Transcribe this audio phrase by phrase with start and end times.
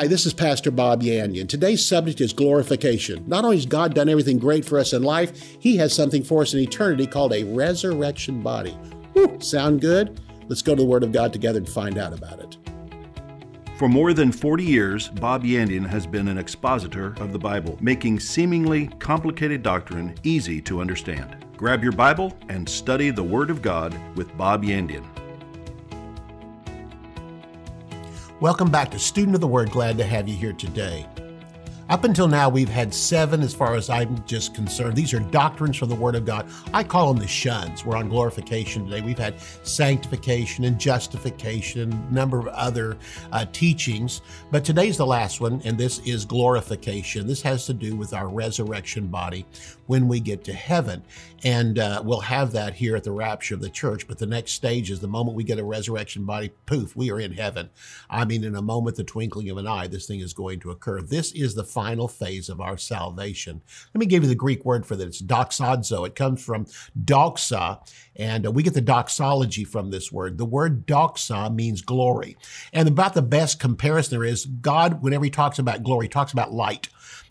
[0.00, 1.46] Hi, this is Pastor Bob Yandian.
[1.46, 3.22] Today's subject is glorification.
[3.26, 6.40] Not only has God done everything great for us in life, He has something for
[6.40, 8.74] us in eternity called a resurrection body.
[9.40, 10.18] Sound good?
[10.48, 12.56] Let's go to the Word of God together and find out about it.
[13.76, 18.20] For more than 40 years, Bob Yandian has been an expositor of the Bible, making
[18.20, 21.44] seemingly complicated doctrine easy to understand.
[21.58, 25.04] Grab your Bible and study the Word of God with Bob Yandian.
[28.40, 29.70] Welcome back to Student of the Word.
[29.70, 31.06] Glad to have you here today.
[31.90, 34.94] Up until now, we've had seven, as far as I'm just concerned.
[34.94, 36.46] These are doctrines from the Word of God.
[36.72, 37.84] I call them the shuns.
[37.84, 39.00] We're on glorification today.
[39.00, 42.96] We've had sanctification and justification, a number of other
[43.32, 44.20] uh, teachings.
[44.52, 47.26] But today's the last one, and this is glorification.
[47.26, 49.44] This has to do with our resurrection body
[49.88, 51.02] when we get to heaven.
[51.42, 54.06] And uh, we'll have that here at the rapture of the church.
[54.06, 57.18] But the next stage is the moment we get a resurrection body, poof, we are
[57.18, 57.70] in heaven.
[58.08, 60.70] I mean, in a moment, the twinkling of an eye, this thing is going to
[60.70, 61.00] occur.
[61.00, 63.62] This is the final phase of our salvation.
[63.94, 65.08] Let me give you the Greek word for that.
[65.08, 66.06] It's doxazo.
[66.06, 66.66] It comes from
[67.02, 67.80] doxa,
[68.16, 70.36] and uh, we get the doxology from this word.
[70.36, 72.36] The word doxa means glory.
[72.74, 76.52] And about the best comparison there is, God, whenever he talks about glory, talks about
[76.52, 76.90] light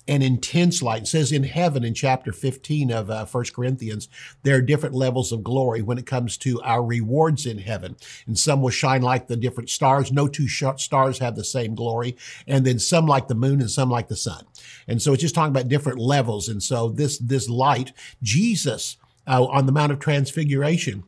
[0.09, 1.03] and intense light.
[1.03, 4.09] It says in heaven in chapter 15 of uh, 1 Corinthians,
[4.41, 7.95] there are different levels of glory when it comes to our rewards in heaven.
[8.25, 10.11] And some will shine like the different stars.
[10.11, 12.17] No two stars have the same glory.
[12.47, 14.45] And then some like the moon and some like the sun.
[14.87, 16.49] And so it's just talking about different levels.
[16.49, 21.03] And so this, this light, Jesus uh, on the Mount of Transfiguration,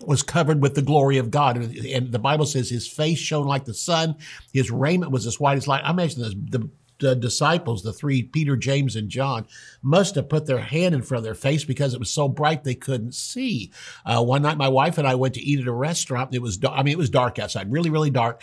[0.00, 1.56] was covered with the glory of God.
[1.56, 4.16] And, the Bible says his face shone like the sun.
[4.52, 5.82] His raiment was as white as light.
[5.82, 6.68] I imagine this, the
[7.02, 9.46] uh, disciples, the three, Peter, James, and John,
[9.82, 12.64] must have put their hand in front of their face because it was so bright
[12.64, 13.70] they couldn't see.
[14.04, 16.34] Uh, one night, my wife and I went to eat at a restaurant.
[16.34, 18.42] It was, I mean, it was dark outside, really, really dark.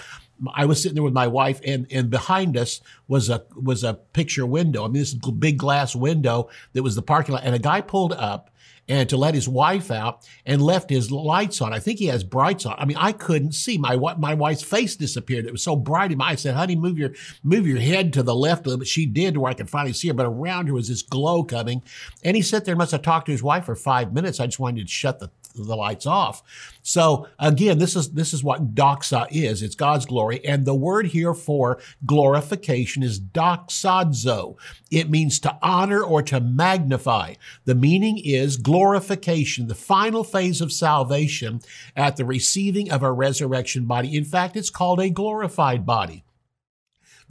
[0.53, 3.93] I was sitting there with my wife, and and behind us was a was a
[3.93, 4.83] picture window.
[4.83, 8.13] I mean, this big glass window that was the parking lot, and a guy pulled
[8.13, 8.50] up
[8.87, 11.73] and to let his wife out and left his lights on.
[11.73, 12.75] I think he has brights on.
[12.77, 15.45] I mean, I couldn't see my my wife's face disappeared.
[15.45, 16.31] It was so bright in my.
[16.31, 17.11] I said, "Honey, move your
[17.43, 19.93] move your head to the left a little bit." She did, where I could finally
[19.93, 20.13] see her.
[20.13, 21.83] But around her was this glow coming,
[22.23, 24.39] and he sat there, and must have talked to his wife for five minutes.
[24.39, 26.43] I just wanted to shut the the lights off.
[26.81, 29.61] So again, this is this is what doxa is.
[29.61, 34.55] It's God's glory, and the word here for glorification is doxazo.
[34.89, 37.35] It means to honor or to magnify.
[37.65, 41.61] The meaning is glorification, the final phase of salvation
[41.95, 44.15] at the receiving of a resurrection body.
[44.15, 46.23] In fact, it's called a glorified body.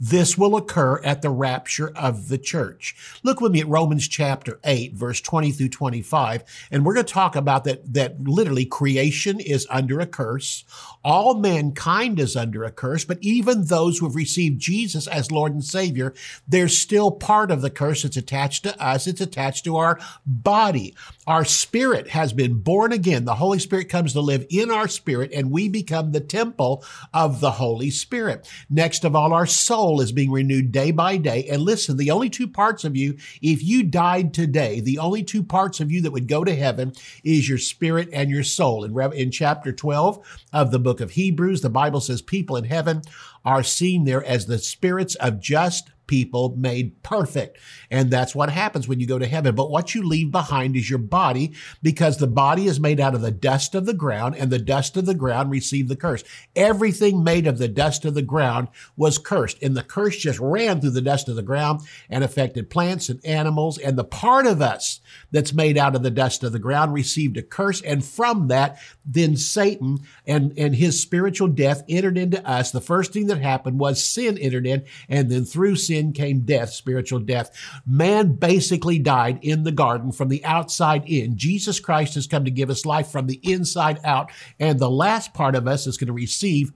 [0.03, 2.95] This will occur at the rapture of the church.
[3.21, 7.13] Look with me at Romans chapter 8, verse 20 through 25, and we're going to
[7.13, 10.65] talk about that, that literally creation is under a curse.
[11.03, 15.53] All mankind is under a curse, but even those who have received Jesus as Lord
[15.53, 16.15] and Savior,
[16.47, 19.05] there's still part of the curse that's attached to us.
[19.05, 20.95] It's attached to our body.
[21.27, 23.25] Our spirit has been born again.
[23.25, 26.83] The Holy Spirit comes to live in our spirit, and we become the temple
[27.13, 28.49] of the Holy Spirit.
[28.71, 31.47] Next of all, our soul is being renewed day by day.
[31.47, 35.43] And listen, the only two parts of you, if you died today, the only two
[35.43, 36.91] parts of you that would go to heaven
[37.23, 38.83] is your spirit and your soul.
[38.83, 43.03] In, in chapter 12 of the book of Hebrews, the Bible says people in heaven
[43.45, 47.57] are seen there as the spirits of just people made perfect.
[47.89, 49.55] And that's what happens when you go to heaven.
[49.55, 53.21] But what you leave behind is your body because the body is made out of
[53.21, 56.25] the dust of the ground and the dust of the ground received the curse.
[56.53, 58.67] Everything made of the dust of the ground
[58.97, 61.79] was cursed and the curse just ran through the dust of the ground
[62.09, 63.77] and affected plants and animals.
[63.77, 64.99] And the part of us
[65.31, 67.81] that's made out of the dust of the ground received a curse.
[67.83, 72.71] And from that, then Satan and, and his spiritual death entered into us.
[72.71, 76.71] The first thing that happened was sin entered in and then through sin came death,
[76.71, 77.51] spiritual death.
[77.85, 81.37] Man basically died in the garden from the outside in.
[81.37, 84.31] Jesus Christ has come to give us life from the inside out.
[84.59, 86.71] And the last part of us is going to receive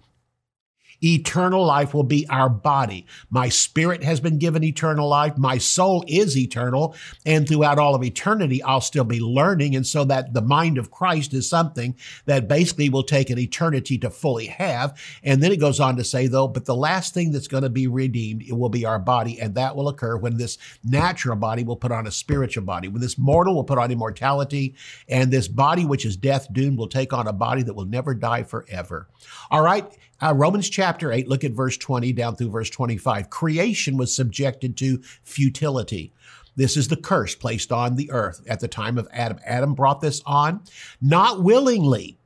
[1.03, 3.05] Eternal life will be our body.
[3.29, 5.37] My spirit has been given eternal life.
[5.37, 6.95] My soul is eternal.
[7.25, 9.75] And throughout all of eternity, I'll still be learning.
[9.75, 11.95] And so that the mind of Christ is something
[12.25, 14.99] that basically will take an eternity to fully have.
[15.23, 17.69] And then it goes on to say, though, but the last thing that's going to
[17.69, 19.39] be redeemed, it will be our body.
[19.39, 22.87] And that will occur when this natural body will put on a spiritual body.
[22.87, 24.75] When this mortal will put on immortality.
[25.07, 28.13] And this body, which is death doomed, will take on a body that will never
[28.13, 29.07] die forever.
[29.51, 29.85] All right.
[30.21, 33.29] Uh, Romans chapter 8, look at verse 20 down through verse 25.
[33.29, 36.13] Creation was subjected to futility.
[36.55, 39.39] This is the curse placed on the earth at the time of Adam.
[39.45, 40.61] Adam brought this on
[41.01, 42.17] not willingly.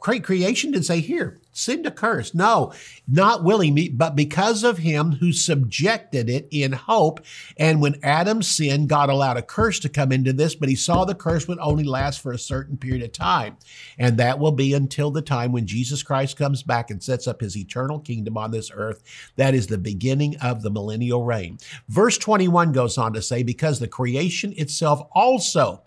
[0.00, 2.34] creation didn't say, here, send a curse.
[2.34, 2.72] No,
[3.06, 7.20] not willingly, but because of him who subjected it in hope.
[7.56, 11.04] And when Adam sinned, God allowed a curse to come into this, but he saw
[11.04, 13.56] the curse would only last for a certain period of time.
[13.98, 17.40] And that will be until the time when Jesus Christ comes back and sets up
[17.40, 19.02] his eternal kingdom on this earth.
[19.36, 21.58] That is the beginning of the millennial reign.
[21.88, 25.82] Verse 21 goes on to say, because the creation itself also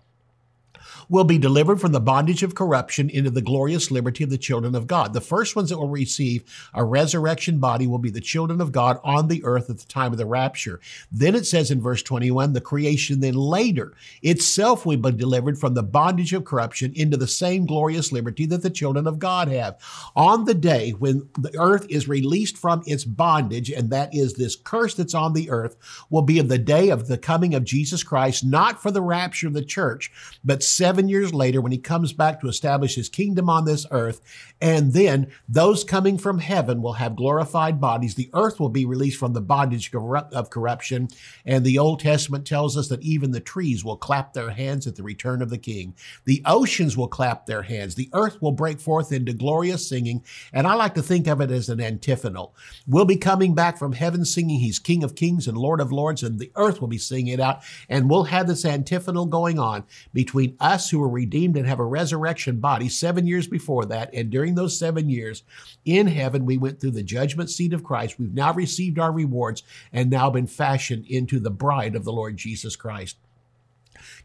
[1.08, 4.74] will be delivered from the bondage of corruption into the glorious liberty of the children
[4.74, 5.12] of God.
[5.12, 6.44] The first ones that will receive
[6.74, 10.12] a resurrection body will be the children of God on the earth at the time
[10.12, 10.80] of the rapture.
[11.10, 15.74] Then it says in verse 21, the creation then later itself will be delivered from
[15.74, 19.78] the bondage of corruption into the same glorious liberty that the children of God have.
[20.14, 24.56] On the day when the earth is released from its bondage, and that is this
[24.56, 25.76] curse that's on the earth,
[26.10, 29.46] will be of the day of the coming of Jesus Christ, not for the rapture
[29.46, 30.10] of the church,
[30.44, 34.20] but seven years later when he comes back to establish his kingdom on this earth.
[34.60, 38.14] And then those coming from heaven will have glorified bodies.
[38.14, 41.08] The earth will be released from the bondage of corruption.
[41.44, 44.96] And the Old Testament tells us that even the trees will clap their hands at
[44.96, 45.94] the return of the king.
[46.24, 47.94] The oceans will clap their hands.
[47.94, 50.24] The earth will break forth into glorious singing.
[50.52, 52.54] And I like to think of it as an antiphonal.
[52.86, 56.22] We'll be coming back from heaven singing, He's King of Kings and Lord of Lords,
[56.22, 57.62] and the earth will be singing it out.
[57.88, 61.84] And we'll have this antiphonal going on between us who were redeemed and have a
[61.84, 64.14] resurrection body seven years before that.
[64.14, 65.42] And during those seven years
[65.84, 68.18] in heaven, we went through the judgment seat of Christ.
[68.18, 69.62] We've now received our rewards
[69.92, 73.16] and now been fashioned into the bride of the Lord Jesus Christ.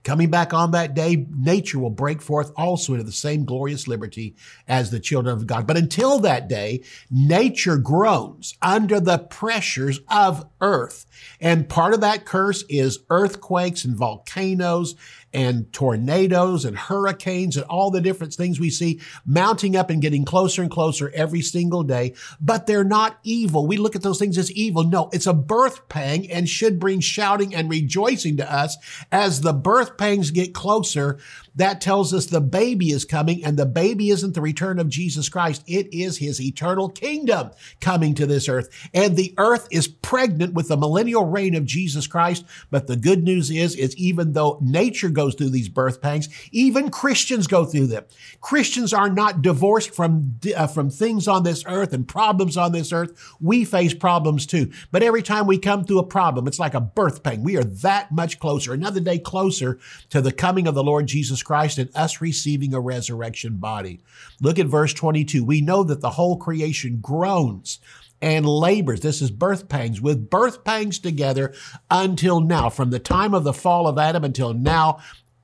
[0.04, 4.36] Coming back on that day, nature will break forth also into the same glorious liberty
[4.68, 5.68] as the children of God.
[5.68, 11.06] But until that day, nature groans under the pressures of earth.
[11.40, 14.96] And part of that curse is earthquakes and volcanoes
[15.34, 20.26] and tornadoes and hurricanes and all the different things we see mounting up and getting
[20.26, 22.14] closer and closer every single day.
[22.40, 23.68] But they're not evil.
[23.68, 24.84] We look at those things as evil.
[24.84, 28.78] No, it's a birth pang and should bring shouting and rejoicing to us
[29.12, 31.20] as the birth pangs get closer
[31.56, 35.28] that tells us the baby is coming and the baby isn't the return of Jesus
[35.30, 35.64] Christ.
[35.68, 38.70] It is his eternal kingdom coming to this earth.
[38.94, 42.46] And the earth is pregnant with the millennial reign of Jesus Christ.
[42.70, 46.90] But the good news is, is even though nature goes through these birth pangs, even
[46.90, 48.06] Christians go through them.
[48.40, 52.94] Christians are not divorced from, uh, from things on this earth and problems on this
[52.94, 53.36] earth.
[53.42, 54.72] We face problems too.
[54.92, 57.44] But every time we come through a problem, it's like a birth pang.
[57.44, 61.41] We are that much closer, another day closer to the coming of the Lord Jesus
[61.42, 64.00] Jesus Christ and us receiving a resurrection body.
[64.40, 65.44] Look at verse 22.
[65.44, 67.80] We know that the whole creation groans
[68.22, 69.02] and labors.
[69.02, 71.54] This is birth pangs with birth pangs together
[71.90, 72.70] until now.
[72.70, 75.00] From the time of the fall of Adam until now,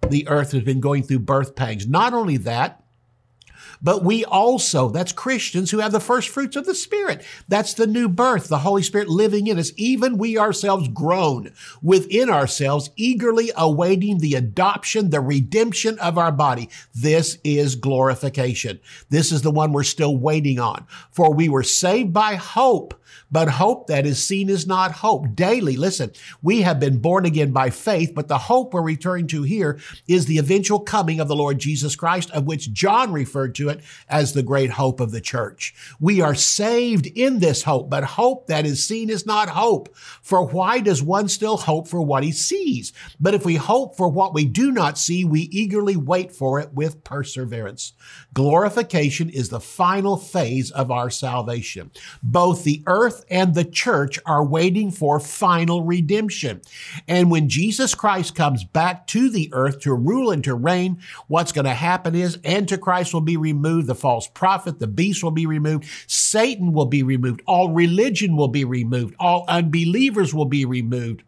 [0.08, 1.88] the earth has been going through birth pangs.
[1.88, 2.84] Not only that,
[3.81, 7.24] but we also, that's Christians who have the first fruits of the Spirit.
[7.47, 9.71] That's the new birth, the Holy Spirit living in us.
[9.77, 11.51] Even we ourselves groan
[11.81, 16.69] within ourselves, eagerly awaiting the adoption, the redemption of our body.
[16.94, 18.79] This is glorification.
[19.09, 20.85] This is the one we're still waiting on.
[21.12, 22.94] For we were saved by hope
[23.31, 25.35] but hope that is seen is not hope.
[25.35, 29.44] Daily, listen, we have been born again by faith, but the hope we're returning to
[29.44, 33.67] here is the eventual coming of the Lord Jesus Christ, of which John referred to
[33.68, 35.74] it as the great hope of the church.
[36.00, 39.96] We are saved in this hope, but hope that is seen is not hope.
[40.22, 42.94] For why does one still hope for what he sees?
[43.20, 46.74] But if we hope for what we do not see, we eagerly wait for it
[46.74, 47.94] with perseverance.
[48.34, 51.91] Glorification is the final phase of our salvation.
[52.22, 56.62] Both the earth earth and the church are waiting for final redemption.
[57.08, 61.51] And when Jesus Christ comes back to the earth to rule and to reign, what's
[61.51, 65.46] going to happen is Antichrist will be removed, the false prophet, the beast will be
[65.46, 71.24] removed, Satan will be removed, all religion will be removed, all unbelievers will be removed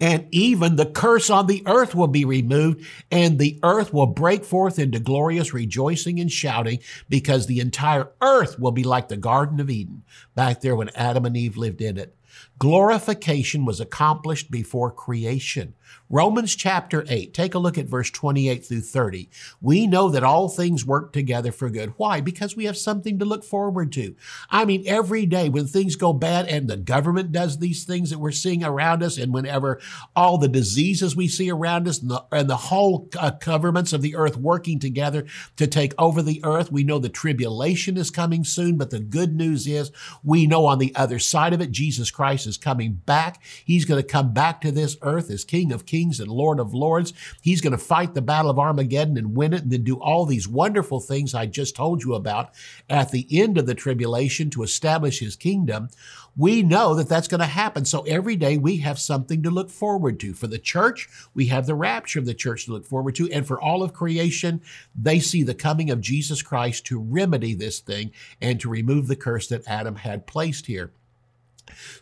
[0.00, 4.44] and even the curse on the earth will be removed, and the earth will break
[4.44, 9.60] forth into glorious rejoicing and shouting, because the entire earth will be like the Garden
[9.60, 10.02] of Eden,
[10.34, 12.14] back there when Adam and Eve lived in it.
[12.58, 15.74] Glorification was accomplished before creation.
[16.10, 19.28] Romans chapter 8, take a look at verse 28 through 30.
[19.60, 21.92] We know that all things work together for good.
[21.96, 22.20] Why?
[22.20, 24.14] Because we have something to look forward to.
[24.50, 28.18] I mean, every day when things go bad and the government does these things that
[28.18, 29.80] we're seeing around us, and whenever
[30.16, 34.00] all the diseases we see around us and the, and the whole uh, governments of
[34.00, 35.26] the earth working together
[35.56, 39.34] to take over the earth, we know the tribulation is coming soon, but the good
[39.34, 39.92] news is
[40.24, 43.42] we know on the other side of it, Jesus Christ is coming back.
[43.64, 46.74] He's going to come back to this earth as King of Kings and Lord of
[46.74, 47.12] Lords.
[47.40, 50.26] He's going to fight the battle of Armageddon and win it and then do all
[50.26, 52.54] these wonderful things I just told you about
[52.88, 55.88] at the end of the tribulation to establish his kingdom.
[56.36, 57.84] We know that that's going to happen.
[57.84, 60.34] So every day we have something to look forward to.
[60.34, 63.30] For the church, we have the rapture of the church to look forward to.
[63.32, 64.62] And for all of creation,
[64.94, 69.16] they see the coming of Jesus Christ to remedy this thing and to remove the
[69.16, 70.92] curse that Adam had placed here.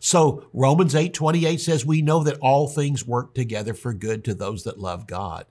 [0.01, 4.35] So Romans 8 28 says, We know that all things work together for good to
[4.35, 5.47] those that love God,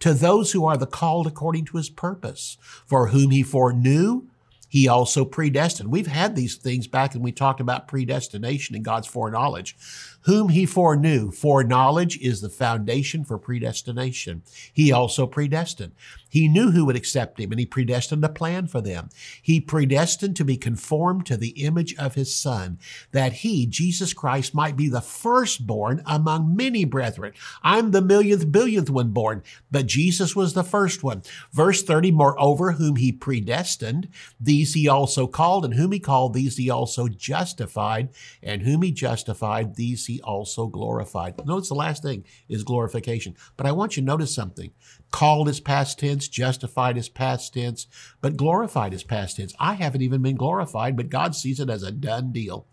[0.00, 4.28] to those who are the called according to his purpose, for whom he foreknew,
[4.68, 5.90] he also predestined.
[5.90, 9.76] We've had these things back and we talked about predestination and God's foreknowledge.
[10.26, 11.30] Whom he foreknew.
[11.30, 14.42] Foreknowledge is the foundation for predestination.
[14.72, 15.92] He also predestined.
[16.28, 19.08] He knew who would accept him and he predestined a plan for them.
[19.40, 22.78] He predestined to be conformed to the image of his son,
[23.12, 27.32] that he, Jesus Christ, might be the firstborn among many brethren.
[27.62, 31.22] I'm the millionth, billionth one born, but Jesus was the first one.
[31.52, 36.56] Verse 30, moreover, whom he predestined, these he also called, and whom he called, these
[36.56, 38.10] he also justified,
[38.42, 41.34] and whom he justified, these he also glorified.
[41.46, 43.36] Notice the last thing is glorification.
[43.56, 44.70] But I want you to notice something.
[45.10, 47.86] Called is past tense, justified is past tense,
[48.20, 49.54] but glorified is past tense.
[49.58, 52.66] I haven't even been glorified, but God sees it as a done deal.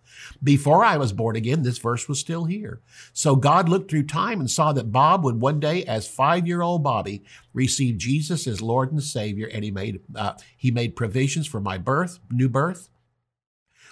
[0.44, 2.82] Before I was born again, this verse was still here.
[3.14, 7.24] So God looked through time and saw that Bob would one day, as five-year-old Bobby,
[7.52, 11.80] receive Jesus as Lord and Savior, and He made uh, He made provisions for my
[11.80, 12.90] birth, new birth,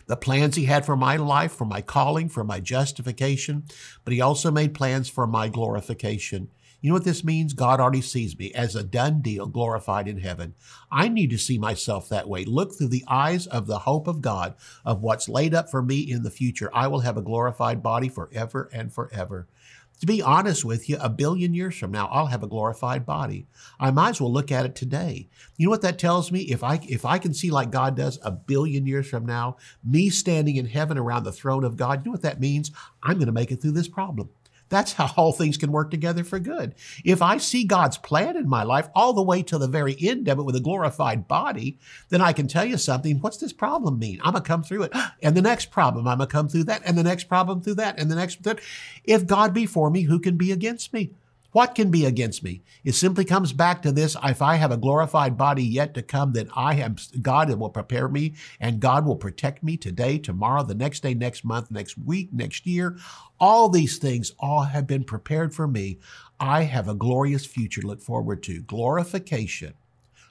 [0.08, 3.63] the plans he had for my life, for my calling, for my justification,
[4.03, 6.50] but he also made plans for my glorification.
[6.81, 7.53] You know what this means?
[7.53, 10.55] God already sees me as a done deal, glorified in heaven.
[10.91, 12.43] I need to see myself that way.
[12.43, 16.00] Look through the eyes of the hope of God, of what's laid up for me
[16.00, 16.72] in the future.
[16.74, 19.48] I will have a glorified body forever and forever.
[20.01, 23.46] To be honest with you, a billion years from now, I'll have a glorified body.
[23.79, 25.29] I might as well look at it today.
[25.58, 26.41] You know what that tells me?
[26.41, 30.10] If I if I can see like God does a billion years from now, me
[30.10, 32.72] standing in heaven around the throne of God, you know what that means?
[33.03, 34.31] I'm going to make it through this problem.
[34.71, 36.73] That's how all things can work together for good.
[37.03, 40.29] If I see God's plan in my life all the way to the very end
[40.29, 41.77] of it with a glorified body,
[42.09, 43.19] then I can tell you something.
[43.19, 44.19] What's this problem mean?
[44.23, 44.93] I'm going to come through it.
[45.23, 46.81] And the next problem, I'm going to come through that.
[46.83, 47.99] And the next problem through that.
[47.99, 48.39] And the next.
[49.03, 51.11] If God be for me, who can be against me?
[51.51, 52.63] What can be against me?
[52.86, 54.15] It simply comes back to this.
[54.24, 58.08] If I have a glorified body yet to come, then I have God will prepare
[58.08, 62.29] me and God will protect me today, tomorrow, the next day, next month, next week,
[62.31, 62.98] next year.
[63.39, 66.00] All these things all have been prepared for me.
[66.39, 68.62] I have a glorious future to look forward to.
[68.62, 69.74] Glorification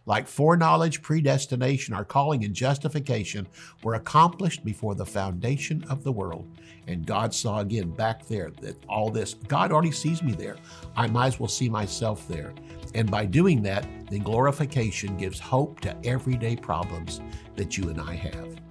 [0.06, 3.46] like foreknowledge, predestination, our calling, and justification,
[3.82, 6.48] were accomplished before the foundation of the world.
[6.86, 10.56] And God saw again back there that all this, God already sees me there.
[10.96, 12.52] I might as well see myself there.
[12.94, 17.20] And by doing that, then glorification gives hope to everyday problems
[17.56, 18.69] that you and I have.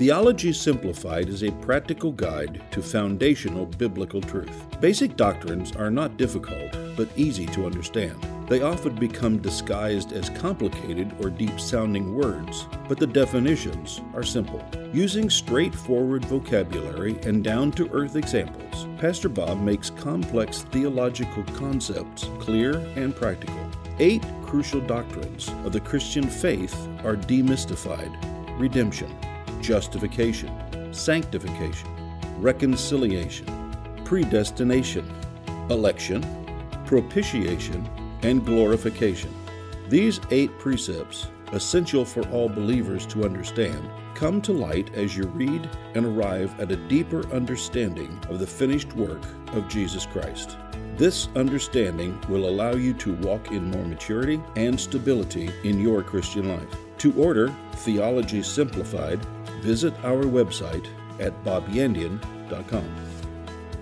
[0.00, 4.64] Theology Simplified is a practical guide to foundational biblical truth.
[4.80, 8.16] Basic doctrines are not difficult, but easy to understand.
[8.48, 14.64] They often become disguised as complicated or deep sounding words, but the definitions are simple.
[14.94, 22.78] Using straightforward vocabulary and down to earth examples, Pastor Bob makes complex theological concepts clear
[22.96, 23.70] and practical.
[23.98, 28.16] Eight crucial doctrines of the Christian faith are demystified
[28.58, 29.14] redemption,
[29.60, 30.50] justification,
[30.92, 31.88] sanctification,
[32.38, 33.46] reconciliation,
[34.04, 35.08] predestination,
[35.70, 36.24] election,
[36.86, 37.88] propitiation,
[38.22, 39.32] and glorification.
[39.88, 45.68] These eight precepts, essential for all believers to understand, come to light as you read
[45.94, 50.56] and arrive at a deeper understanding of the finished work of Jesus Christ.
[50.96, 56.48] This understanding will allow you to walk in more maturity and stability in your Christian
[56.48, 56.76] life.
[56.98, 59.18] To order Theology Simplified,
[59.60, 60.86] visit our website
[61.18, 63.10] at bobyandian.com.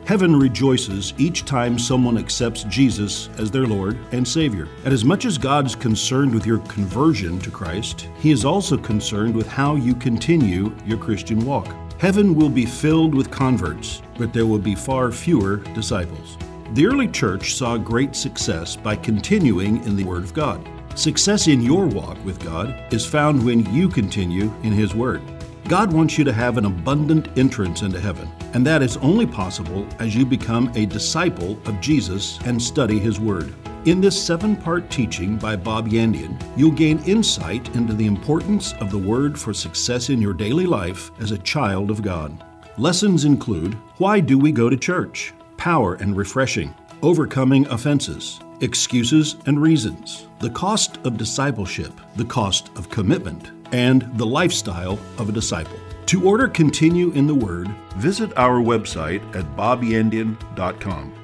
[0.09, 4.67] Heaven rejoices each time someone accepts Jesus as their Lord and Savior.
[4.87, 9.37] And as much as God's concerned with your conversion to Christ, He is also concerned
[9.37, 11.75] with how you continue your Christian walk.
[11.99, 16.39] Heaven will be filled with converts, but there will be far fewer disciples.
[16.73, 20.67] The early church saw great success by continuing in the Word of God.
[20.95, 25.21] Success in your walk with God is found when you continue in His Word.
[25.69, 29.87] God wants you to have an abundant entrance into heaven, and that is only possible
[29.99, 33.53] as you become a disciple of Jesus and study His Word.
[33.85, 38.91] In this seven part teaching by Bob Yandian, you'll gain insight into the importance of
[38.91, 42.43] the Word for success in your daily life as a child of God.
[42.79, 45.35] Lessons include Why do we go to church?
[45.59, 52.89] Power and refreshing, overcoming offenses, excuses and reasons, the cost of discipleship, the cost of
[52.89, 55.79] commitment, and the lifestyle of a disciple.
[56.07, 61.15] To order Continue in the Word, visit our website at bobyandian.com.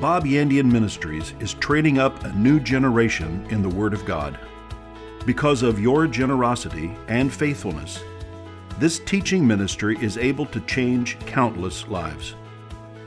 [0.00, 4.38] Bob Yandian Ministries is training up a new generation in the Word of God.
[5.26, 8.04] Because of your generosity and faithfulness,
[8.78, 12.36] this teaching ministry is able to change countless lives.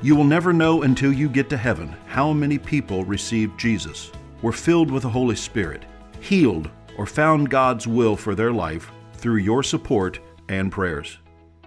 [0.01, 4.51] You will never know until you get to heaven how many people received Jesus, were
[4.51, 5.86] filled with the Holy Spirit,
[6.19, 6.69] healed,
[7.01, 11.17] or found God's will for their life through your support and prayers.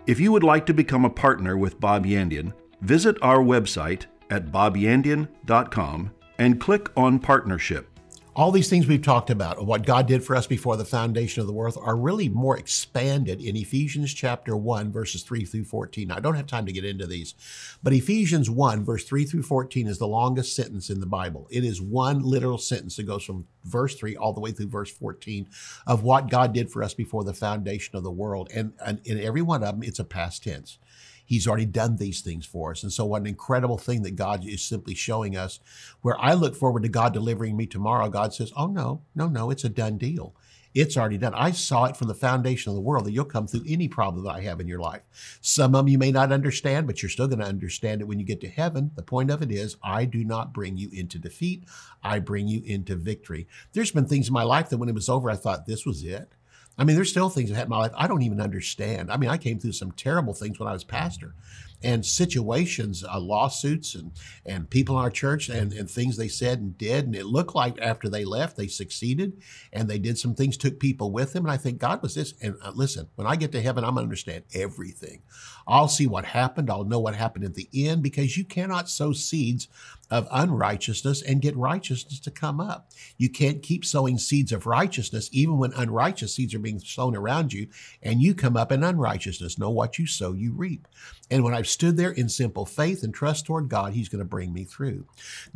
[0.06, 4.52] If you would like to become a partner with Bob Yandian, visit our website at
[4.52, 7.93] bobyandian.com and click on Partnership.
[8.36, 11.46] All these things we've talked about, what God did for us before the foundation of
[11.46, 16.08] the world, are really more expanded in Ephesians chapter 1, verses 3 through 14.
[16.08, 17.34] Now, I don't have time to get into these,
[17.80, 21.46] but Ephesians 1, verse 3 through 14 is the longest sentence in the Bible.
[21.48, 24.90] It is one literal sentence that goes from verse 3 all the way through verse
[24.90, 25.48] 14
[25.86, 28.50] of what God did for us before the foundation of the world.
[28.52, 30.78] And, and in every one of them, it's a past tense.
[31.24, 32.82] He's already done these things for us.
[32.82, 35.60] And so, what an incredible thing that God is simply showing us.
[36.02, 39.50] Where I look forward to God delivering me tomorrow, God says, Oh, no, no, no,
[39.50, 40.34] it's a done deal.
[40.74, 41.34] It's already done.
[41.34, 44.24] I saw it from the foundation of the world that you'll come through any problem
[44.24, 45.02] that I have in your life.
[45.40, 48.18] Some of them you may not understand, but you're still going to understand it when
[48.18, 48.90] you get to heaven.
[48.96, 51.64] The point of it is, I do not bring you into defeat.
[52.02, 53.46] I bring you into victory.
[53.72, 56.02] There's been things in my life that when it was over, I thought this was
[56.02, 56.32] it.
[56.76, 59.10] I mean, there's still things that happened in my life I don't even understand.
[59.10, 61.34] I mean, I came through some terrible things when I was pastor
[61.82, 64.12] and situations, uh, lawsuits, and
[64.46, 67.06] and people in our church and, and things they said and did.
[67.06, 69.40] And it looked like after they left, they succeeded
[69.72, 71.44] and they did some things, took people with them.
[71.44, 72.34] And I think God was this.
[72.42, 75.22] And uh, listen, when I get to heaven, I'm going to understand everything.
[75.66, 76.70] I'll see what happened.
[76.70, 79.68] I'll know what happened at the end because you cannot sow seeds
[80.10, 82.90] of unrighteousness and get righteousness to come up.
[83.16, 87.52] You can't keep sowing seeds of righteousness even when unrighteous seeds are being sown around
[87.52, 87.68] you
[88.02, 89.58] and you come up in unrighteousness.
[89.58, 90.86] Know what you sow, you reap.
[91.30, 94.24] And when I've stood there in simple faith and trust toward God, He's going to
[94.24, 95.06] bring me through.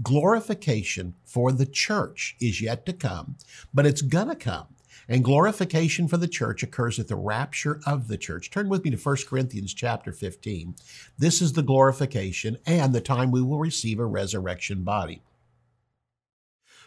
[0.02, 3.36] Glorification for the church is yet to come,
[3.72, 4.66] but it's going to come.
[5.08, 8.50] And glorification for the church occurs at the rapture of the church.
[8.50, 10.74] Turn with me to 1 Corinthians chapter 15.
[11.16, 15.22] This is the glorification and the time we will receive a resurrection body.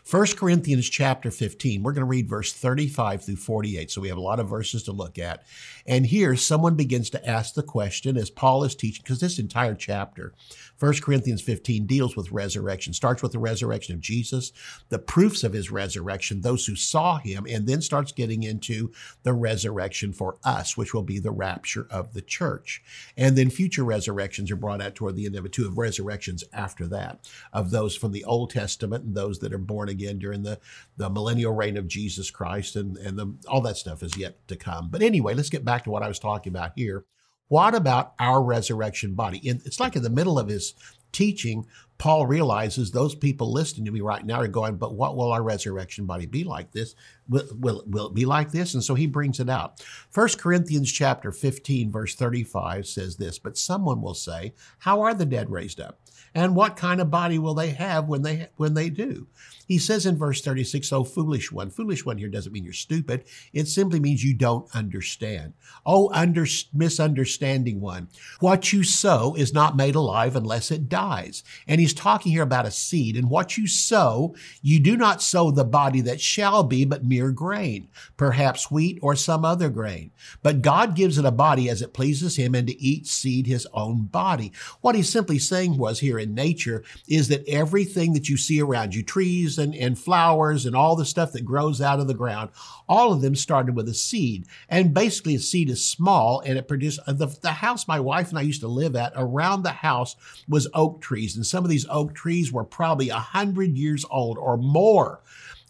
[0.10, 3.92] 1 Corinthians chapter 15, we're going to read verse 35 through 48.
[3.92, 5.44] So we have a lot of verses to look at.
[5.86, 9.76] And here someone begins to ask the question as Paul is teaching, because this entire
[9.76, 10.34] chapter,
[10.80, 14.52] 1 Corinthians 15 deals with resurrection, starts with the resurrection of Jesus,
[14.90, 19.34] the proofs of his resurrection, those who saw him, and then starts getting into the
[19.34, 22.82] resurrection for us, which will be the rapture of the church.
[23.16, 26.44] And then future resurrections are brought out toward the end of it, two of resurrections
[26.52, 30.42] after that, of those from the Old Testament and those that are born again during
[30.42, 30.60] the,
[30.98, 34.56] the millennial reign of Jesus Christ, and, and the, all that stuff is yet to
[34.56, 34.90] come.
[34.90, 37.06] But anyway, let's get back to what I was talking about here.
[37.48, 39.38] What about our resurrection body?
[39.40, 40.74] In, it's like in the middle of his
[41.12, 41.66] teaching,
[41.98, 45.44] Paul realizes those people listening to me right now are going, but what will our
[45.44, 46.96] resurrection body be like this?
[47.30, 48.74] Will, will, will it be like this?
[48.74, 49.84] And so he brings it out.
[50.14, 55.26] 1 Corinthians chapter 15, verse 35 says this, but someone will say, how are the
[55.26, 56.00] dead raised up?
[56.34, 59.28] And what kind of body will they have when they, when they do?
[59.72, 61.70] He says in verse 36, oh, foolish one.
[61.70, 63.24] Foolish one here doesn't mean you're stupid.
[63.54, 65.54] It simply means you don't understand.
[65.86, 68.10] Oh, under, misunderstanding one.
[68.42, 71.46] What you sow is not made alive unless it dies.
[71.70, 73.16] And he's talking here about a seed.
[73.16, 77.32] And what you sow, you do not sow the body that shall be, but mere
[77.32, 80.12] grain, perhaps wheat or some other grain.
[80.44, 83.66] But God gives it a body as it pleases him and to each seed his
[83.74, 84.52] own body.
[84.82, 88.94] What he's simply saying was here in nature is that everything that you see around
[88.94, 92.50] you, trees and, and flowers and all the stuff that grows out of the ground,
[92.90, 94.46] all of them started with a seed.
[94.68, 98.30] And basically, a seed is small and it produced uh, the, the house my wife
[98.30, 100.18] and I used to live at around the house
[100.50, 101.38] was oak trees.
[101.38, 105.22] And some of these oak trees were probably a hundred years old or more.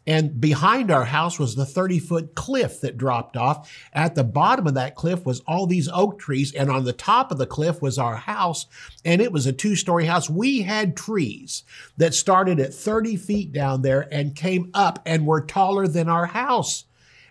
[0.08, 3.72] And behind our house was the 30 foot cliff that dropped off.
[3.94, 6.54] At the bottom of that cliff was all these oak trees.
[6.54, 8.66] And on the top of the cliff was our house.
[9.06, 10.30] And it was a two story house.
[10.30, 11.64] We had trees
[11.98, 16.26] that started at 30 feet down there and came up and were taller than our
[16.28, 16.86] house.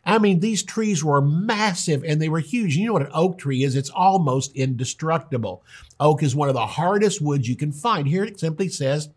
[0.05, 2.77] I mean, these trees were massive and they were huge.
[2.77, 3.77] You know what an oak tree is?
[3.77, 5.63] It's almost indestructible.
[5.99, 8.09] Oak is one of the hardest woods you can find.
[8.09, 9.11] Here it simply says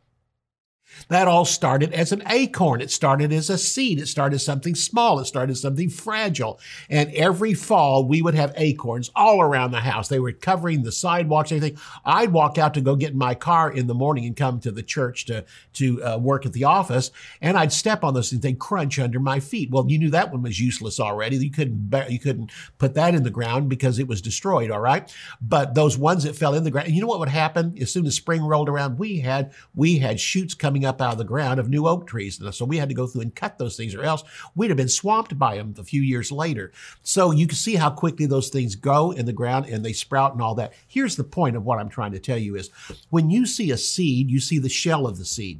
[1.10, 2.82] That all started as an acorn.
[2.82, 4.00] It started as a seed.
[4.00, 5.20] It started as something small.
[5.20, 6.60] It started as something fragile.
[6.90, 10.08] And every fall, we would have acorns all around the house.
[10.08, 11.78] They were covering the sidewalks, everything.
[12.06, 14.72] I'd walk out to go get in my car in the morning and come to
[14.72, 17.12] the church to, to uh, work at the office.
[17.42, 18.42] And I'd step on those things.
[18.42, 19.72] They'd crunch under my feet.
[19.72, 21.38] Well, you knew that one was useless already.
[21.38, 24.72] You couldn't, you couldn't put that in the ground because it was destroyed.
[24.72, 25.14] All right.
[25.42, 27.76] But those ones that fell in the ground, you know what would happen?
[27.82, 31.18] As soon as spring rolled around, we had, we had shoots coming up out of
[31.18, 32.42] the ground of new oak trees.
[32.52, 34.24] So we had to go through and cut those things, or else
[34.56, 36.72] we'd have been swamped by them a few years later.
[37.04, 40.34] So you can see how quickly those things go in the ground and they sprout
[40.34, 40.74] and all that.
[40.88, 42.70] Here's the point of what I'm trying to tell you is
[43.10, 45.60] when you see a seed, you see the shell of the seed.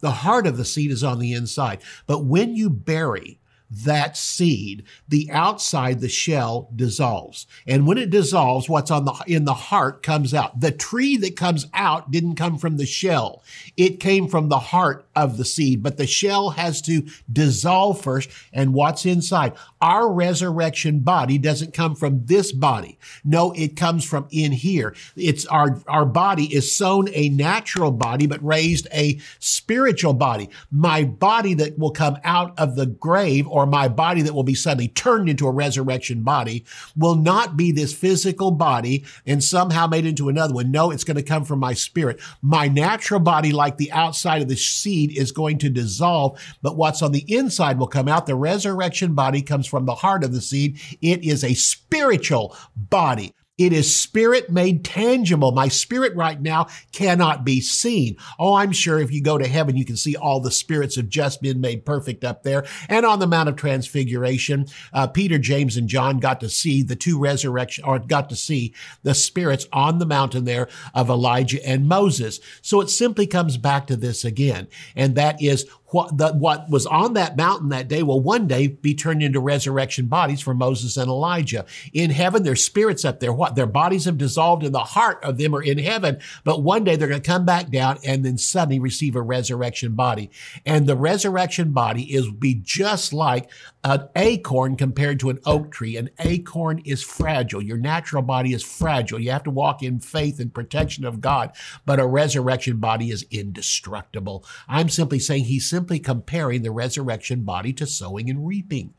[0.00, 1.80] The heart of the seed is on the inside.
[2.06, 3.38] But when you bury
[3.70, 7.46] that seed, the outside, the shell dissolves.
[7.66, 10.60] And when it dissolves, what's on the, in the heart comes out.
[10.60, 13.42] The tree that comes out didn't come from the shell.
[13.76, 18.30] It came from the heart of the seed, but the shell has to dissolve first.
[18.52, 19.52] And what's inside?
[19.80, 22.98] Our resurrection body doesn't come from this body.
[23.24, 24.94] No, it comes from in here.
[25.14, 30.48] It's our, our body is sown a natural body, but raised a spiritual body.
[30.70, 34.54] My body that will come out of the grave or my body that will be
[34.54, 36.64] suddenly turned into a resurrection body
[36.96, 40.70] will not be this physical body and somehow made into another one.
[40.70, 42.20] No, it's going to come from my spirit.
[42.42, 47.02] My natural body, like the outside of the seed, is going to dissolve, but what's
[47.02, 48.26] on the inside will come out.
[48.26, 50.80] The resurrection body comes from the heart of the seed.
[51.00, 53.34] It is a spiritual body.
[53.58, 55.50] It is spirit made tangible.
[55.52, 58.16] My spirit right now cannot be seen.
[58.38, 61.08] Oh, I'm sure if you go to heaven, you can see all the spirits have
[61.08, 62.64] just been made perfect up there.
[62.88, 66.96] And on the Mount of Transfiguration, uh, Peter, James, and John got to see the
[66.96, 71.88] two resurrection, or got to see the spirits on the mountain there of Elijah and
[71.88, 72.38] Moses.
[72.62, 74.68] So it simply comes back to this again.
[74.94, 78.66] And that is what, the, what was on that mountain that day will one day
[78.66, 81.64] be turned into resurrection bodies for Moses and Elijah.
[81.92, 83.32] In heaven, their spirits up there.
[83.32, 83.54] What?
[83.54, 86.18] Their bodies have dissolved and the heart of them are in heaven.
[86.44, 89.92] But one day they're going to come back down and then suddenly receive a resurrection
[89.94, 90.30] body.
[90.66, 93.50] And the resurrection body is be just like
[93.84, 95.96] an acorn compared to an oak tree.
[95.96, 97.62] An acorn is fragile.
[97.62, 99.18] Your natural body is fragile.
[99.18, 101.52] You have to walk in faith and protection of God.
[101.86, 104.44] But a resurrection body is indestructible.
[104.68, 108.94] I'm simply saying simply comparing the resurrection body to sowing and reaping.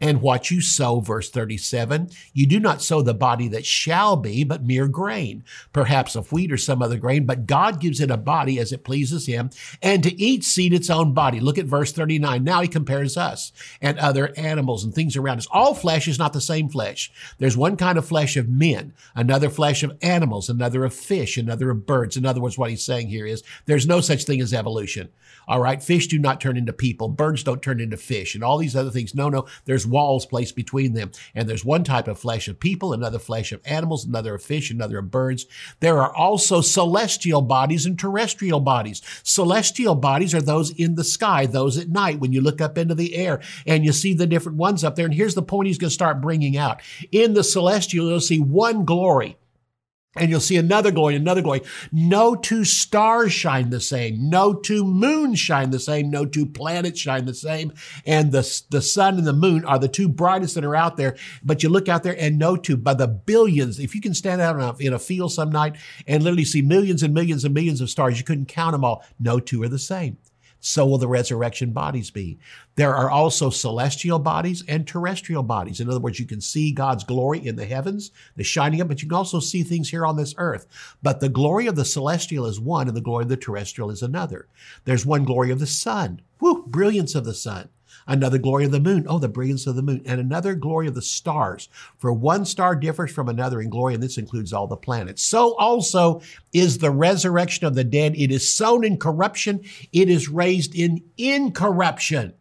[0.00, 4.44] And what you sow, verse 37, you do not sow the body that shall be,
[4.44, 8.16] but mere grain, perhaps of wheat or some other grain, but God gives it a
[8.16, 11.40] body as it pleases him, and to each seed its own body.
[11.40, 12.42] Look at verse 39.
[12.42, 15.46] Now he compares us and other animals and things around us.
[15.50, 17.12] All flesh is not the same flesh.
[17.38, 21.70] There's one kind of flesh of men, another flesh of animals, another of fish, another
[21.70, 22.16] of birds.
[22.16, 25.10] In other words, what he's saying here is there's no such thing as evolution.
[25.48, 25.82] All right.
[25.82, 27.08] Fish do not turn into people.
[27.08, 29.14] Birds don't turn into fish and all these other things.
[29.14, 29.46] No, no.
[29.64, 31.12] There's walls placed between them.
[31.34, 34.70] And there's one type of flesh of people, another flesh of animals, another of fish,
[34.70, 35.46] another of birds.
[35.80, 39.02] There are also celestial bodies and terrestrial bodies.
[39.22, 42.94] Celestial bodies are those in the sky, those at night when you look up into
[42.94, 45.06] the air and you see the different ones up there.
[45.06, 46.80] And here's the point he's going to start bringing out.
[47.10, 49.36] In the celestial, you'll see one glory.
[50.14, 51.62] And you'll see another glory, another glory.
[51.90, 54.28] No two stars shine the same.
[54.28, 56.10] No two moons shine the same.
[56.10, 57.72] No two planets shine the same.
[58.04, 61.16] And the, the sun and the moon are the two brightest that are out there.
[61.42, 64.42] But you look out there and no two, by the billions, if you can stand
[64.42, 67.54] out in a, in a field some night and literally see millions and millions and
[67.54, 69.02] millions of stars, you couldn't count them all.
[69.18, 70.18] No two are the same
[70.62, 72.38] so will the resurrection bodies be.
[72.76, 75.80] There are also celestial bodies and terrestrial bodies.
[75.80, 79.02] In other words, you can see God's glory in the heavens, the shining up, but
[79.02, 80.68] you can also see things here on this earth.
[81.02, 84.02] But the glory of the celestial is one and the glory of the terrestrial is
[84.02, 84.46] another.
[84.84, 86.22] There's one glory of the sun.
[86.40, 87.68] Woo, brilliance of the sun
[88.06, 89.06] another glory of the moon.
[89.08, 91.68] Oh, the brilliance of the moon, and another glory of the stars.
[91.98, 95.22] For one star differs from another in glory, and this includes all the planets.
[95.22, 98.14] So also is the resurrection of the dead.
[98.16, 99.62] It is sown in corruption,
[99.92, 102.34] it is raised in incorruption.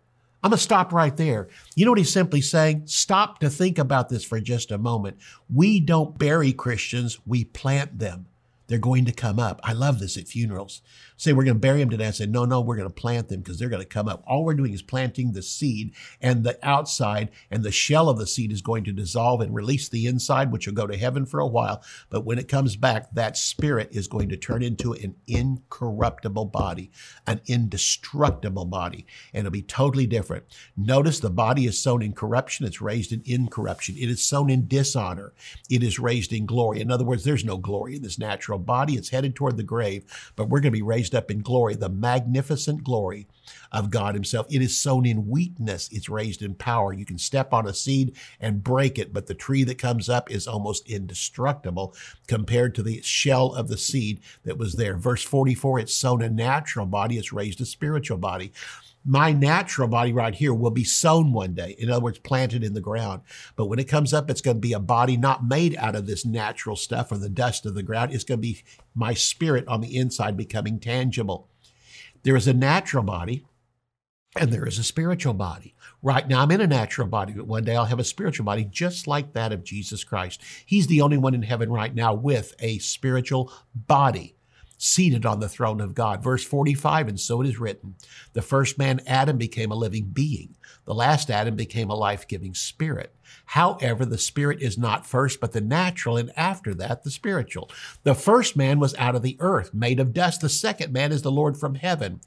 [0.43, 1.49] I'm going to stop right there.
[1.75, 2.83] You know what he's simply saying?
[2.87, 5.17] Stop to think about this for just a moment.
[5.53, 8.25] We don't bury Christians, we plant them.
[8.71, 9.59] They're going to come up.
[9.65, 10.81] I love this at funerals.
[11.17, 12.07] Say we're going to bury them today.
[12.07, 14.23] I say, no, no, we're going to plant them because they're going to come up.
[14.25, 18.25] All we're doing is planting the seed and the outside and the shell of the
[18.25, 21.41] seed is going to dissolve and release the inside, which will go to heaven for
[21.41, 21.83] a while.
[22.09, 26.91] But when it comes back, that spirit is going to turn into an incorruptible body,
[27.27, 30.45] an indestructible body, and it'll be totally different.
[30.77, 32.65] Notice the body is sown in corruption.
[32.65, 33.97] It's raised in incorruption.
[33.97, 35.33] It is sown in dishonor.
[35.69, 36.79] It is raised in glory.
[36.79, 38.93] In other words, there's no glory in this natural body.
[38.93, 40.03] It's headed toward the grave,
[40.35, 43.27] but we're going to be raised up in glory, the magnificent glory
[43.71, 44.47] of God Himself.
[44.49, 46.93] It is sown in weakness, it's raised in power.
[46.93, 50.31] You can step on a seed and break it, but the tree that comes up
[50.31, 51.95] is almost indestructible
[52.27, 54.97] compared to the shell of the seed that was there.
[54.97, 58.51] Verse 44 it's sown a natural body, it's raised a spiritual body
[59.03, 61.75] my natural body right here will be sown one day.
[61.79, 63.21] In other words, planted in the ground.
[63.55, 66.05] But when it comes up, it's going to be a body not made out of
[66.05, 68.13] this natural stuff or the dust of the ground.
[68.13, 68.61] It's going to be
[68.93, 71.49] my spirit on the inside becoming tangible.
[72.23, 73.43] There is a natural body
[74.39, 75.73] and there is a spiritual body.
[76.03, 78.65] Right now, I'm in a natural body, but one day I'll have a spiritual body
[78.65, 80.41] just like that of Jesus Christ.
[80.65, 84.35] He's the only one in heaven right now with a spiritual body
[84.81, 86.23] seated on the throne of God.
[86.23, 87.95] Verse 45, and so it is written
[88.33, 90.55] The first man, Adam, became a living being.
[90.85, 93.13] The last Adam became a life giving spirit.
[93.45, 97.69] However, the spirit is not first, but the natural, and after that, the spiritual.
[98.03, 100.41] The first man was out of the earth, made of dust.
[100.41, 102.21] The second man is the Lord from heaven.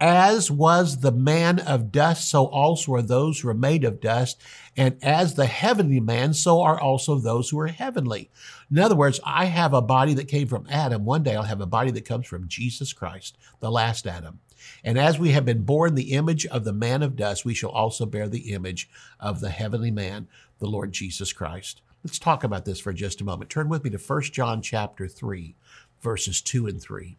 [0.00, 4.40] As was the man of dust, so also are those who are made of dust.
[4.76, 8.30] And as the heavenly man, so are also those who are heavenly.
[8.70, 11.04] In other words, I have a body that came from Adam.
[11.04, 14.40] One day I'll have a body that comes from Jesus Christ, the last Adam.
[14.82, 17.70] And as we have been born the image of the man of dust, we shall
[17.70, 20.26] also bear the image of the heavenly man,
[20.58, 21.82] the Lord Jesus Christ.
[22.02, 23.50] Let's talk about this for just a moment.
[23.50, 25.54] Turn with me to 1 John chapter 3,
[26.02, 27.16] verses 2 and 3.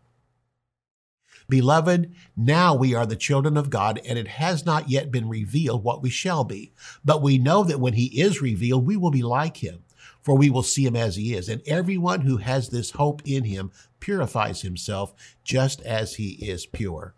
[1.47, 5.83] Beloved, now we are the children of God, and it has not yet been revealed
[5.83, 6.73] what we shall be.
[7.03, 9.83] But we know that when he is revealed, we will be like him,
[10.21, 11.47] for we will see him as he is.
[11.47, 17.13] And everyone who has this hope in him purifies himself just as he is pure.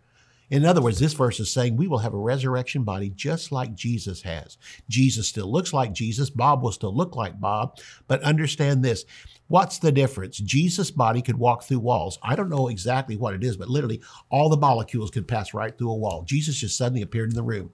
[0.50, 3.74] In other words, this verse is saying we will have a resurrection body just like
[3.74, 4.56] Jesus has.
[4.88, 6.30] Jesus still looks like Jesus.
[6.30, 7.78] Bob will still look like Bob.
[8.06, 9.04] But understand this.
[9.48, 10.38] What's the difference?
[10.38, 12.18] Jesus' body could walk through walls.
[12.22, 15.76] I don't know exactly what it is, but literally all the molecules could pass right
[15.76, 16.22] through a wall.
[16.22, 17.70] Jesus just suddenly appeared in the room.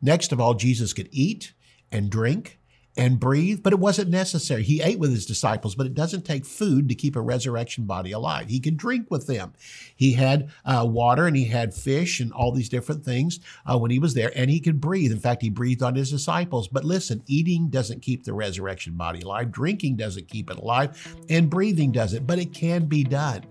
[0.00, 1.52] Next of all, Jesus could eat
[1.92, 2.58] and drink
[2.96, 4.62] and breathe, but it wasn't necessary.
[4.62, 8.12] He ate with his disciples, but it doesn't take food to keep a resurrection body
[8.12, 8.48] alive.
[8.48, 9.54] He could drink with them.
[9.96, 13.90] He had uh, water and he had fish and all these different things uh, when
[13.90, 15.10] he was there, and he could breathe.
[15.10, 16.68] In fact, he breathed on his disciples.
[16.68, 21.48] But listen, eating doesn't keep the resurrection body alive, drinking doesn't keep it alive, and
[21.48, 23.42] breathing doesn't, but it can be done.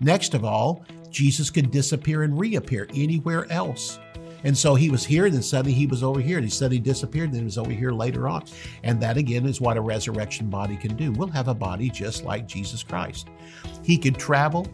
[0.00, 3.98] Next of all, Jesus could disappear and reappear anywhere else.
[4.46, 6.78] And so he was here, and then suddenly he was over here, and he suddenly
[6.78, 8.44] disappeared, and then he was over here later on.
[8.84, 11.10] And that again is what a resurrection body can do.
[11.10, 13.26] We'll have a body just like Jesus Christ.
[13.82, 14.68] He could travel,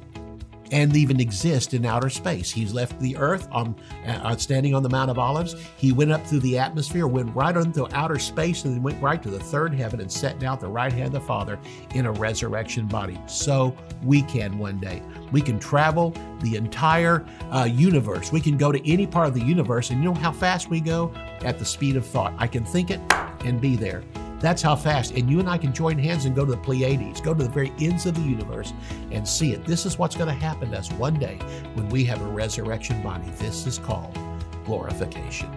[0.73, 2.51] and even exist in outer space.
[2.51, 5.55] He's left the earth on uh, standing on the Mount of Olives.
[5.77, 9.23] He went up through the atmosphere, went right into outer space, and then went right
[9.23, 11.59] to the third heaven and sat down at the right hand of the Father
[11.95, 13.21] in a resurrection body.
[13.27, 15.03] So we can one day.
[15.31, 18.33] We can travel the entire uh, universe.
[18.33, 20.81] We can go to any part of the universe, and you know how fast we
[20.81, 21.13] go?
[21.43, 22.33] At the speed of thought.
[22.39, 23.01] I can think it
[23.45, 24.03] and be there.
[24.43, 25.13] That's how fast.
[25.13, 27.49] And you and I can join hands and go to the Pleiades, go to the
[27.49, 28.75] very ends of the universe
[29.13, 29.65] and see it.
[29.65, 31.39] This is what's going to happen to us one day
[31.75, 33.31] when we have a resurrection body.
[33.39, 34.19] This is called
[34.65, 35.49] glorification.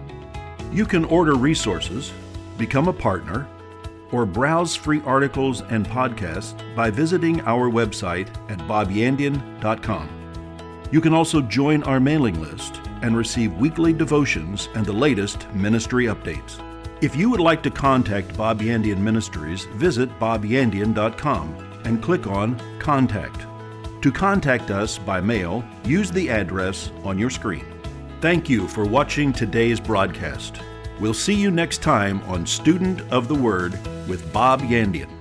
[0.72, 2.12] You can order resources,
[2.58, 3.48] become a partner,
[4.12, 10.08] or browse free articles and podcasts by visiting our website at bobyandian.com.
[10.92, 16.04] You can also join our mailing list and receive weekly devotions and the latest ministry
[16.04, 16.62] updates.
[17.02, 23.46] If you would like to contact Bob Yandian Ministries, visit bobyandian.com and click on Contact.
[24.00, 27.66] To contact us by mail, use the address on your screen.
[28.22, 30.62] Thank you for watching today's broadcast.
[30.98, 33.72] We'll see you next time on Student of the Word
[34.08, 35.15] with Bob Yandian.